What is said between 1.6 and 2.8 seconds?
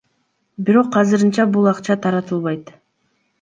акча таратылбайт.